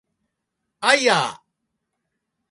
[0.79, 1.43] あいあ